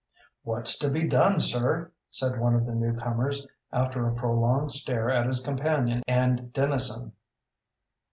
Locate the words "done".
1.07-1.39